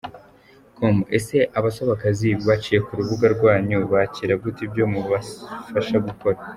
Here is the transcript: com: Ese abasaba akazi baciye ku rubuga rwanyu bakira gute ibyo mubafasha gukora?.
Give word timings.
com: 0.75 0.95
Ese 1.17 1.37
abasaba 1.57 1.91
akazi 1.97 2.29
baciye 2.47 2.79
ku 2.85 2.91
rubuga 2.97 3.25
rwanyu 3.35 3.77
bakira 3.91 4.33
gute 4.43 4.61
ibyo 4.67 4.85
mubafasha 4.93 5.97
gukora?. 6.07 6.39